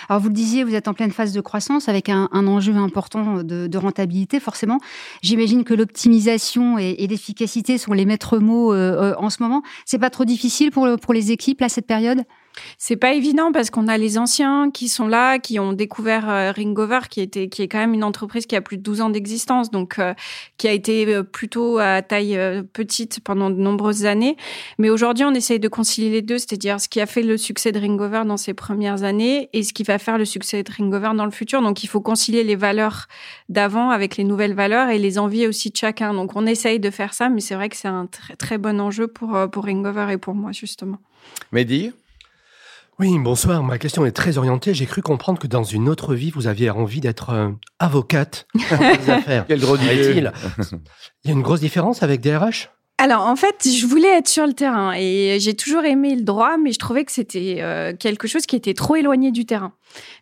Alors 0.09 0.21
vous 0.21 0.29
le 0.29 0.35
disiez, 0.35 0.65
vous 0.65 0.75
êtes 0.75 0.89
en 0.89 0.95
pleine 0.95 1.11
phase 1.11 1.33
de 1.33 1.41
croissance 1.41 1.89
avec 1.89 2.09
un, 2.09 2.29
enjeu 2.33 2.75
important 2.75 3.43
de, 3.43 3.79
rentabilité, 3.79 4.41
forcément. 4.41 4.79
J'imagine 5.23 5.65
que 5.65 5.75
l'optimisation 5.75 6.79
et, 6.79 7.07
l'efficacité 7.07 7.79
sont 7.79 7.93
les 7.93 8.07
maîtres 8.07 8.39
mots 8.39 8.73
euh, 8.73 9.13
euh, 9.13 9.15
en 9.19 9.31
ce 9.31 9.43
moment. 9.43 9.63
C'est 9.85 9.99
pas 9.99 10.11
trop 10.11 10.25
difficile 10.25 10.71
pour, 10.71 10.89
pour 11.01 11.15
les 11.15 11.33
équipes 11.33 11.63
à 11.63 11.69
cette 11.69 11.87
période? 11.87 12.25
C'est 12.79 12.97
pas 12.97 13.15
évident 13.15 13.53
parce 13.53 13.71
qu'on 13.71 13.89
a 13.89 13.99
les 13.99 14.19
anciens 14.19 14.71
qui 14.71 14.89
sont 14.89 15.07
là, 15.07 15.39
qui 15.39 15.59
ont 15.59 15.73
découvert 15.73 16.29
euh, 16.29 16.53
Ringover, 16.53 17.01
qui 17.11 17.21
était, 17.21 17.49
qui 17.49 17.63
est 17.63 17.69
quand 17.69 17.79
même 17.79 17.95
une 17.95 18.05
entreprise 18.05 18.47
qui 18.47 18.57
a 18.57 18.61
plus 18.61 18.77
de 18.77 18.83
12 18.83 19.01
ans 19.01 19.11
d'existence, 19.11 19.71
donc 19.71 19.99
euh, 19.99 20.15
qui 20.59 20.69
a 20.69 20.73
été 20.73 21.07
euh, 21.07 21.23
plutôt 21.23 21.79
à 21.79 22.03
taille 22.03 22.39
petite 22.73 23.21
pendant 23.21 23.51
de 23.51 23.57
nombreuses 23.57 24.07
années. 24.07 24.37
Mais 24.79 24.91
aujourd'hui, 24.91 25.25
on 25.25 25.35
essaye 25.35 25.61
de 25.61 25.69
concilier 25.69 26.11
les 26.11 26.23
deux, 26.23 26.39
c'est-à-dire 26.39 26.81
ce 26.81 26.89
qui 26.89 27.01
a 27.01 27.07
fait 27.07 27.23
le 27.23 27.37
succès 27.37 27.73
de 27.73 27.81
Ringover 27.81 28.23
dans 28.27 28.37
ses 28.37 28.55
premières 28.55 29.03
années 29.03 29.49
et 29.53 29.63
ce 29.63 29.73
qui 29.73 29.83
va 29.83 29.99
faire 29.99 30.19
le 30.19 30.25
succès 30.25 30.63
de 30.63 30.71
Ringover 30.71 31.11
dans 31.17 31.25
le 31.25 31.31
futur. 31.31 31.63
Donc, 31.63 31.85
il 31.85 31.87
faut 31.89 32.01
concilier 32.01 32.45
les 32.45 32.57
valeurs 32.57 33.07
d'avant 33.49 33.91
avec 33.91 34.17
les 34.17 34.25
nouvelles 34.25 34.55
valeurs 34.55 34.89
et 34.89 34.99
les 34.99 35.19
envies 35.19 35.47
aussi 35.47 35.71
de 35.71 35.77
chacun. 35.77 36.15
Donc, 36.15 36.37
on 36.37 36.47
essaye 36.47 36.81
de 36.81 36.91
faire 36.91 37.15
ça, 37.15 37.29
mais 37.29 37.41
c'est 37.41 37.55
vrai 37.55 37.69
que 37.69 37.77
c'est 37.77 37.89
un 37.89 38.07
très, 38.07 38.37
très 38.37 38.59
bon 38.59 38.81
enjeu 38.81 39.09
pour, 39.09 39.39
pour 39.51 39.65
Ringover 39.65 40.07
et 40.13 40.19
pour 40.19 40.35
moi, 40.35 40.53
justement. 40.53 40.99
Mehdi? 41.53 41.93
Oui, 43.01 43.19
bonsoir. 43.19 43.65
Ma 43.65 43.79
question 43.79 44.07
est 44.07 44.13
très 44.13 44.39
orientée. 44.39 44.73
J'ai 44.73 44.87
cru 44.87 45.03
comprendre 45.03 45.41
que 45.41 45.49
dans 45.49 45.65
une 45.65 45.89
autre 45.89 46.15
vie, 46.15 46.31
vous 46.31 46.47
aviez 46.47 46.71
envie 46.71 47.01
d'être 47.01 47.31
euh, 47.31 47.49
avocate 47.81 48.47
des 48.55 49.11
affaires. 49.11 49.47
Quel 49.49 49.59
drôle 49.59 49.79
d'idée. 49.79 50.31
Il 51.25 51.29
y 51.29 51.31
a 51.31 51.33
une 51.33 51.43
grosse 51.43 51.59
différence 51.59 52.05
avec 52.05 52.21
DRH 52.21 52.71
Alors 52.99 53.23
en 53.23 53.35
fait, 53.35 53.67
je 53.69 53.85
voulais 53.85 54.19
être 54.19 54.29
sur 54.29 54.47
le 54.47 54.53
terrain 54.53 54.93
et 54.97 55.39
j'ai 55.41 55.55
toujours 55.55 55.85
aimé 55.85 56.15
le 56.15 56.23
droit, 56.23 56.57
mais 56.57 56.71
je 56.71 56.79
trouvais 56.79 57.05
que 57.05 57.11
c'était 57.11 57.57
euh, 57.63 57.95
quelque 57.99 58.29
chose 58.29 58.47
qui 58.47 58.55
était 58.55 58.75
trop 58.75 58.95
éloigné 58.95 59.33
du 59.33 59.45
terrain. 59.45 59.73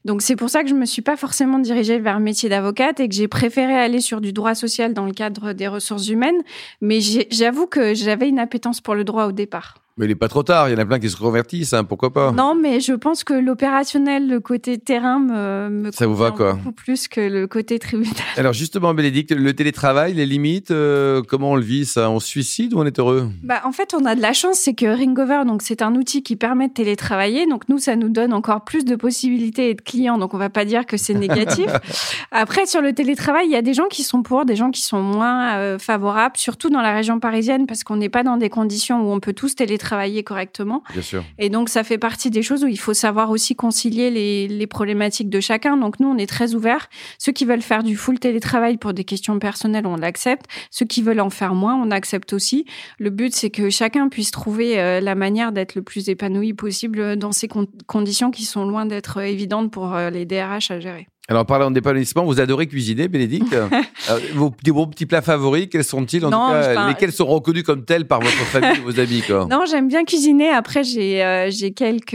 Donc 0.07 0.23
c'est 0.23 0.37
pour 0.37 0.49
ça 0.49 0.63
que 0.63 0.71
je 0.71 0.75
me 0.75 0.87
suis 0.87 1.03
pas 1.03 1.19
forcément 1.19 1.59
dirigée 1.59 1.99
vers 1.99 2.17
le 2.17 2.25
métier 2.25 2.49
d'avocate 2.49 3.01
et 3.01 3.09
que 3.09 3.15
j'ai 3.15 3.29
préféré 3.29 3.75
aller 3.75 4.01
sur 4.01 4.23
du 4.23 4.33
droit 4.33 4.55
social 4.55 4.95
dans 4.95 5.05
le 5.05 5.13
cadre 5.13 5.53
des 5.53 5.69
ressources 5.69 6.09
humaines. 6.09 6.41
Mais 6.81 7.01
j'avoue 7.31 7.67
que 7.67 7.93
j'avais 7.93 8.31
une 8.31 8.39
appétence 8.39 8.81
pour 8.81 8.95
le 8.95 9.05
droit 9.05 9.27
au 9.27 9.33
départ. 9.33 9.82
Mais 9.99 10.07
il 10.07 10.09
n'est 10.09 10.15
pas 10.15 10.29
trop 10.29 10.43
tard, 10.43 10.71
il 10.71 10.73
y 10.73 10.75
en 10.75 10.79
a 10.79 10.87
plein 10.87 10.99
qui 10.99 11.11
se 11.11 11.17
reconvertissent, 11.19 11.75
hein, 11.75 11.85
pourquoi 11.85 12.15
pas? 12.15 12.33
Non, 12.33 12.55
mais 12.55 12.81
je 12.81 12.95
pense 12.95 13.25
que 13.25 13.35
l'opérationnel, 13.35 14.27
le 14.27 14.41
côté 14.41 14.79
terrain 14.79 15.19
me, 15.19 15.69
me 15.69 15.93
Ça 15.93 16.07
vous 16.07 16.17
va, 16.17 16.31
quoi? 16.31 16.55
beaucoup 16.55 16.73
plus 16.73 17.09
que 17.09 17.21
le 17.21 17.47
côté 17.47 17.79
tribunal. 17.79 18.15
Alors 18.39 18.55
justement, 18.55 18.95
Bénédicte, 18.95 19.33
le 19.33 19.53
télétravail, 19.53 20.15
les 20.15 20.25
limites, 20.25 20.71
euh, 20.71 21.21
comment 21.29 21.51
on 21.51 21.57
le 21.57 21.63
vit 21.63 21.85
ça? 21.85 22.09
On 22.09 22.21
se 22.21 22.27
suicide 22.27 22.73
ou 22.73 22.79
on 22.79 22.87
est 22.87 22.99
heureux? 22.99 23.29
Bah, 23.43 23.61
en 23.65 23.73
fait, 23.73 23.93
on 23.93 24.07
a 24.07 24.15
de 24.15 24.23
la 24.23 24.33
chance, 24.33 24.57
c'est 24.61 24.73
que 24.73 24.87
Ringover, 24.87 25.43
donc 25.47 25.61
c'est 25.61 25.83
un 25.83 25.95
outil 25.95 26.23
qui 26.23 26.37
permet 26.37 26.69
de 26.69 26.73
télétravailler. 26.73 27.47
Donc 27.47 27.69
nous, 27.69 27.77
ça 27.77 27.95
nous 27.95 28.09
donne 28.09 28.33
encore 28.33 28.65
plus 28.65 28.87
de 28.87 28.97
possibilités 28.97 29.69
et 29.69 29.75
de 29.75 29.83
clients. 29.83 30.17
Donc 30.17 30.33
on 30.33 30.39
va 30.39 30.49
pas 30.49 30.65
dire 30.65 30.87
que 30.87 30.97
c'est 30.97 31.13
négatif. 31.13 31.67
Après, 32.31 32.65
sur 32.65 32.81
le 32.81 32.95
télétravail, 32.95 33.45
il 33.45 33.53
y 33.53 33.57
a 33.57 33.63
des 33.63 33.75
gens 33.75 33.89
qui 33.91 34.05
sont 34.05 34.23
pour, 34.23 34.47
des 34.47 34.57
gens 34.57 34.71
qui 34.71 34.81
sont 34.81 35.03
moins 35.03 35.57
euh, 35.57 35.79
favorables, 35.79 36.39
surtout 36.39 36.71
dans 36.71 36.81
la 36.81 36.95
région 36.95 37.21
parisienne, 37.21 37.67
parce 37.67 37.85
qu'on 37.85 37.97
n'est 37.97 38.09
pas 38.09 38.23
dans 38.23 38.39
des 38.39 38.49
conditions 38.49 39.03
où 39.03 39.13
on 39.13 39.21
peut 39.21 39.35
tous 39.35 39.55
télétravailler 39.55 39.82
correctement. 40.23 40.83
Bien 40.93 41.03
sûr. 41.03 41.25
Et 41.39 41.49
donc, 41.49 41.69
ça 41.69 41.85
fait 41.85 41.99
partie 41.99 42.31
des 42.31 42.43
choses 42.43 42.65
où 42.65 42.69
il 42.69 42.79
faut 42.79 42.95
savoir 42.95 43.31
aussi 43.31 43.55
concilier 43.55 44.11
les, 44.11 44.49
les 44.49 44.67
problématiques 44.67 45.31
de 45.31 45.41
chacun. 45.41 45.77
Donc, 45.77 46.01
nous, 46.01 46.09
on 46.09 46.19
est 46.19 46.27
très 46.27 46.55
ouverts. 46.55 46.89
Ceux 47.19 47.33
qui 47.33 47.45
veulent 47.45 47.63
faire 47.63 47.83
du 47.83 47.97
full 47.97 48.19
télétravail 48.19 48.77
pour 48.77 48.93
des 48.95 49.05
questions 49.05 49.39
personnelles, 49.39 49.87
on 49.87 49.97
l'accepte. 49.97 50.47
Ceux 50.71 50.87
qui 50.87 51.03
veulent 51.03 51.21
en 51.21 51.31
faire 51.31 51.55
moins, 51.55 51.75
on 51.75 51.91
accepte 51.91 52.33
aussi. 52.33 52.65
Le 52.99 53.11
but, 53.11 53.35
c'est 53.35 53.51
que 53.51 53.71
chacun 53.71 54.09
puisse 54.09 54.31
trouver 54.31 54.79
euh, 54.79 55.01
la 55.01 55.15
manière 55.15 55.53
d'être 55.53 55.75
le 55.75 55.83
plus 55.83 56.09
épanoui 56.09 56.55
possible 56.55 57.17
dans 57.17 57.33
ces 57.33 57.49
con- 57.49 57.67
conditions 57.87 58.31
qui 58.31 58.45
sont 58.45 58.65
loin 58.65 58.87
d'être 58.87 59.21
évidentes 59.21 59.71
pour 59.71 59.95
euh, 59.95 60.11
les 60.11 60.25
DRH 60.25 60.71
à 60.71 60.81
gérer. 60.81 61.07
Alors, 61.29 61.47
parlant 61.47 61.71
d'épanouissement, 61.71 62.25
vous 62.25 62.41
adorez 62.41 62.67
cuisiner, 62.67 63.09
Bénédicte. 63.09 63.55
Euh, 64.11 64.19
vos, 64.35 64.53
vos 64.67 64.87
petits 64.89 65.07
plats 65.07 65.23
favoris, 65.23 65.69
quels 65.71 65.85
sont-ils? 65.85 66.27
En 66.27 66.31
Non, 66.31 66.49
tout 66.49 66.53
cas, 66.55 66.89
lesquels 66.89 67.13
sont 67.13 67.27
reconnus 67.27 67.63
comme 67.63 67.85
tels 67.85 68.05
par 68.05 68.19
votre 68.19 68.35
famille 68.35 68.79
et 68.79 68.81
vos 68.81 68.99
amis 68.99 69.23
quoi? 69.25 69.47
Non, 69.49 69.63
j'aime 69.71 69.87
bien 69.87 70.03
cuisiner. 70.05 70.49
Après, 70.51 70.83
j'ai 70.83 71.23
euh, 71.23 71.51
quelques 71.77 72.11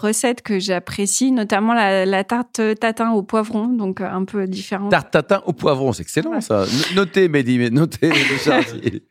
recettes 0.00 0.42
que 0.42 0.60
j'apprécie, 0.60 1.32
notamment 1.32 1.74
la, 1.74 2.06
la 2.06 2.22
tarte 2.22 2.60
tatin 2.78 3.10
au 3.10 3.24
poivron, 3.24 3.66
donc 3.66 4.00
euh, 4.00 4.08
un 4.08 4.24
peu 4.24 4.46
différente. 4.46 4.92
Tarte 4.92 5.10
tatin 5.10 5.42
au 5.46 5.52
poivron, 5.52 5.92
c'est 5.92 6.02
excellent 6.02 6.34
Ouais. 6.34 6.40
ça. 6.40 6.66
Notez, 6.94 7.28
Mehdi, 7.28 7.58
mais 7.58 7.70
notez. 7.70 8.12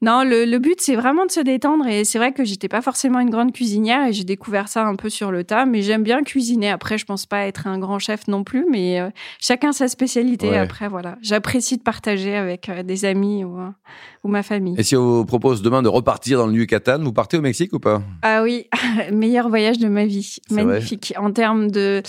Non, 0.00 0.22
le, 0.22 0.44
le 0.44 0.58
but, 0.60 0.80
c'est 0.80 0.94
vraiment 0.94 1.26
de 1.26 1.30
se 1.32 1.40
détendre. 1.40 1.84
Et 1.88 2.04
c'est 2.04 2.18
vrai 2.18 2.32
que 2.32 2.44
j'étais 2.44 2.68
pas 2.68 2.82
forcément 2.82 3.18
une 3.18 3.30
grande 3.30 3.52
cuisinière 3.52 4.06
et 4.06 4.12
j'ai 4.12 4.22
découvert 4.22 4.68
ça 4.68 4.84
un 4.86 4.94
peu 4.94 5.10
sur 5.10 5.32
le 5.32 5.42
tas. 5.42 5.66
Mais 5.66 5.82
j'aime 5.82 6.04
bien 6.04 6.22
cuisiner. 6.22 6.70
Après, 6.70 6.98
je 6.98 7.04
pense 7.04 7.26
pas 7.26 7.46
être 7.46 7.66
un 7.66 7.80
grand 7.80 7.98
chef 7.98 8.28
non 8.28 8.44
plus, 8.44 8.64
mais 8.70 8.77
euh, 9.00 9.10
chacun 9.40 9.72
sa 9.72 9.88
spécialité. 9.88 10.50
Ouais. 10.50 10.58
Après, 10.58 10.88
voilà. 10.88 11.16
J'apprécie 11.22 11.76
de 11.76 11.82
partager 11.82 12.36
avec 12.36 12.68
euh, 12.68 12.82
des 12.82 13.04
amis 13.04 13.44
ou, 13.44 13.58
euh, 13.58 13.68
ou 14.24 14.28
ma 14.28 14.42
famille. 14.42 14.74
et 14.78 14.82
si 14.82 14.96
on 14.96 15.02
vous 15.18 15.24
propose 15.24 15.62
demain 15.62 15.82
de 15.82 15.88
repartir 15.88 16.38
dans 16.38 16.46
le 16.46 16.54
Yucatan, 16.54 16.98
vous 17.02 17.12
partez 17.12 17.36
au 17.36 17.40
Mexique 17.42 17.72
ou 17.72 17.78
pas? 17.78 18.02
Ah 18.22 18.42
oui, 18.42 18.66
meilleur 19.12 19.48
voyage 19.48 19.78
de 19.78 19.88
ma 19.88 20.04
vie. 20.06 20.36
C'est. 20.48 20.62
Magnifique. 20.64 21.14
En 21.18 21.32
termes 21.32 21.70
de 21.70 22.02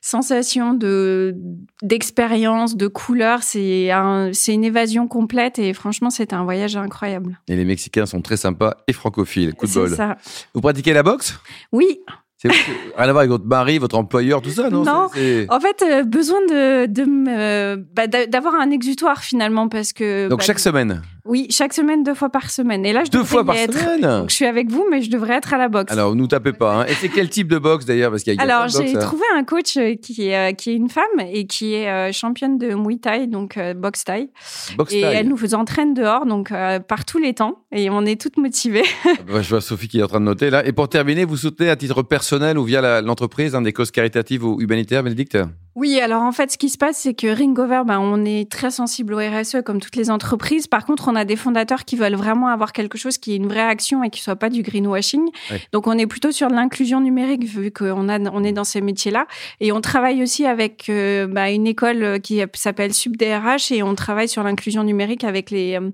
sensations, 0.00 0.74
de 0.74 1.34
d'expérience, 1.82 2.76
de 2.76 2.88
couleurs, 2.88 3.42
c'est 3.42 3.90
un, 3.90 4.30
c'est 4.32 4.52
une 4.52 4.64
évasion 4.64 5.08
complète 5.08 5.58
et 5.58 5.72
franchement, 5.72 6.10
c'était 6.10 6.34
un 6.34 6.44
voyage 6.44 6.76
incroyable. 6.76 7.40
Et 7.48 7.56
les 7.56 7.64
Mexicains 7.64 8.04
sont 8.06 8.20
très 8.20 8.36
sympas 8.36 8.76
et 8.86 8.92
francophiles. 8.92 9.54
Coup 9.54 9.66
de 9.66 9.70
C'est 9.70 9.78
bol. 9.80 9.90
ça. 9.90 10.16
Vous 10.54 10.60
pratiquez 10.60 10.92
la 10.92 11.02
boxe? 11.02 11.38
Oui, 11.72 12.00
C'est 12.44 12.50
rien 12.96 13.08
à 13.08 13.12
voir 13.12 13.18
avec 13.18 13.30
votre 13.30 13.46
mari, 13.46 13.78
votre 13.78 13.96
employeur, 13.96 14.42
tout 14.42 14.50
ça, 14.50 14.68
non 14.70 14.84
Non. 14.84 15.08
En 15.48 15.60
fait, 15.60 15.82
euh, 15.82 16.02
besoin 16.04 16.40
de, 16.48 17.04
me- 17.04 17.76
bah, 17.94 18.06
d'a- 18.06 18.26
d'avoir 18.26 18.54
un 18.54 18.70
exutoire 18.70 19.20
finalement 19.22 19.68
parce 19.68 19.92
que 19.92 20.28
Donc 20.28 20.40
bah, 20.40 20.44
chaque 20.44 20.58
semaine, 20.58 21.02
oui 21.24 21.46
chaque 21.50 21.72
semaine 21.72 22.02
deux 22.02 22.14
fois 22.14 22.30
par 22.30 22.50
semaine 22.50 22.84
et 22.84 22.92
là 22.92 23.04
je 23.04 23.10
deux 23.10 23.24
fois 23.24 23.42
y 23.42 23.44
par 23.44 23.56
être. 23.56 23.78
semaine. 23.78 24.00
Donc 24.00 24.30
je 24.30 24.34
suis 24.34 24.46
avec 24.46 24.70
vous 24.70 24.86
mais 24.90 25.02
je 25.02 25.10
devrais 25.10 25.34
être 25.34 25.54
à 25.54 25.58
la 25.58 25.68
boxe. 25.68 25.92
Alors, 25.92 26.14
nous 26.14 26.26
tapez 26.26 26.52
pas. 26.52 26.80
Hein. 26.82 26.86
Et 26.86 26.94
c'est 26.94 27.08
quel 27.08 27.28
type 27.28 27.48
de 27.48 27.58
boxe 27.58 27.84
d'ailleurs? 27.84 28.10
Parce 28.10 28.22
qu'il 28.22 28.34
y 28.34 28.38
a, 28.38 28.42
Alors 28.42 28.68
j'ai 28.68 28.96
hein. 28.96 29.00
trouvé 29.00 29.24
un 29.34 29.44
coach 29.44 29.76
euh, 29.76 29.94
qui 29.94 30.28
est 30.28 30.36
euh, 30.36 30.52
qui 30.52 30.70
est 30.70 30.74
une 30.74 30.90
femme 30.90 31.04
et 31.20 31.46
qui 31.46 31.74
est 31.74 31.88
euh, 31.88 32.12
championne 32.12 32.58
de 32.58 32.74
Muay 32.74 32.98
Thai 32.98 33.26
donc 33.26 33.58
boxe 33.76 34.04
Thai 34.04 34.30
Boxe 34.76 34.92
et 34.92 35.00
elle 35.00 35.28
nous 35.28 35.54
entraîne 35.54 35.94
dehors 35.94 36.26
donc 36.26 36.52
euh, 36.52 36.80
par 36.80 37.04
tous 37.04 37.18
les 37.18 37.34
temps 37.34 37.64
et 37.72 37.90
on 37.90 38.04
est 38.04 38.20
toutes 38.20 38.36
motivées. 38.36 38.84
Ah 39.06 39.32
bah, 39.32 39.42
je 39.42 39.48
vois 39.48 39.60
Sophie 39.60 39.88
qui 39.88 40.00
est 40.00 40.02
en 40.02 40.08
train 40.08 40.20
de 40.20 40.24
noter 40.24 40.50
là. 40.50 40.66
Et 40.66 40.72
pour 40.72 40.88
terminer, 40.88 41.24
vous 41.24 41.36
soutenez 41.36 41.70
à 41.70 41.76
titre 41.76 42.02
personnel 42.02 42.58
ou 42.58 42.64
via 42.64 43.00
l'entreprise 43.00 43.54
un 43.54 43.62
des 43.62 43.72
causes 43.72 43.90
caritatives 43.90 44.44
ou 44.44 44.60
humanitaires, 44.60 45.02
Bénédicte? 45.02 45.38
Oui, 45.76 45.98
alors 46.00 46.22
en 46.22 46.30
fait, 46.30 46.52
ce 46.52 46.58
qui 46.58 46.68
se 46.68 46.78
passe, 46.78 46.98
c'est 46.98 47.14
que 47.14 47.26
Ringover, 47.26 47.82
ben, 47.84 47.98
on 47.98 48.24
est 48.24 48.48
très 48.48 48.70
sensible 48.70 49.12
au 49.12 49.18
RSE 49.18 49.56
comme 49.64 49.80
toutes 49.80 49.96
les 49.96 50.08
entreprises. 50.08 50.68
Par 50.68 50.86
contre, 50.86 51.08
on 51.08 51.16
a 51.16 51.24
des 51.24 51.34
fondateurs 51.34 51.84
qui 51.84 51.96
veulent 51.96 52.14
vraiment 52.14 52.46
avoir 52.46 52.72
quelque 52.72 52.96
chose 52.96 53.18
qui 53.18 53.32
est 53.32 53.36
une 53.36 53.48
vraie 53.48 53.60
action 53.60 54.04
et 54.04 54.10
qui 54.10 54.20
soit 54.20 54.36
pas 54.36 54.50
du 54.50 54.62
greenwashing. 54.62 55.28
Donc, 55.72 55.88
on 55.88 55.98
est 55.98 56.06
plutôt 56.06 56.30
sur 56.30 56.48
l'inclusion 56.48 57.00
numérique 57.00 57.44
vu 57.44 57.72
qu'on 57.72 58.08
a, 58.08 58.20
on 58.20 58.44
est 58.44 58.52
dans 58.52 58.62
ces 58.62 58.80
métiers-là. 58.80 59.26
Et 59.58 59.72
on 59.72 59.80
travaille 59.80 60.22
aussi 60.22 60.46
avec 60.46 60.88
euh, 60.90 61.26
bah, 61.26 61.50
une 61.50 61.66
école 61.66 62.20
qui 62.20 62.40
s'appelle 62.54 62.94
SubDRH 62.94 63.72
et 63.72 63.82
on 63.82 63.96
travaille 63.96 64.28
sur 64.28 64.44
l'inclusion 64.44 64.84
numérique 64.84 65.24
avec 65.24 65.50
les, 65.50 65.76
euh, 65.76 65.90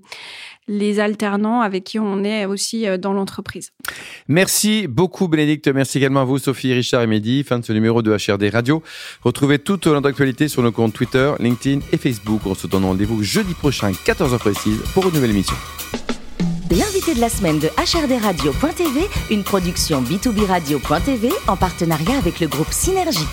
les 0.67 0.99
alternants 0.99 1.61
avec 1.61 1.83
qui 1.83 1.99
on 1.99 2.23
est 2.23 2.45
aussi 2.45 2.87
euh, 2.87 2.97
dans 2.97 3.13
l'entreprise. 3.13 3.71
Merci 4.27 4.87
beaucoup, 4.87 5.27
Bénédicte. 5.27 5.67
Merci 5.67 5.97
également 5.97 6.21
à 6.21 6.25
vous, 6.25 6.37
Sophie, 6.37 6.73
Richard 6.73 7.01
et 7.01 7.07
Mehdi. 7.07 7.43
Fin 7.43 7.59
de 7.59 7.65
ce 7.65 7.73
numéro 7.73 8.01
de 8.01 8.11
HRD 8.15 8.49
Radio. 8.51 8.81
Retrouvez 9.21 9.59
toute 9.59 9.87
notre 9.87 10.09
actualité 10.09 10.47
sur 10.47 10.61
nos 10.61 10.71
comptes 10.71 10.93
Twitter, 10.93 11.33
LinkedIn 11.39 11.79
et 11.91 11.97
Facebook. 11.97 12.41
On 12.45 12.55
se 12.55 12.67
donne 12.67 12.85
rendez-vous 12.85 13.23
jeudi 13.23 13.53
prochain, 13.53 13.91
14h 13.91 14.37
précise, 14.37 14.79
pour 14.93 15.07
une 15.07 15.15
nouvelle 15.15 15.31
émission. 15.31 15.55
L'invité 16.71 17.13
de 17.13 17.19
la 17.19 17.27
semaine 17.27 17.59
de 17.59 17.67
HRDRadio.tv, 17.67 19.01
une 19.29 19.43
production 19.43 20.01
B2B 20.01 20.45
Radio.tv 20.45 21.29
en 21.47 21.57
partenariat 21.57 22.17
avec 22.17 22.39
le 22.39 22.47
groupe 22.47 22.71
Synergie. 22.71 23.27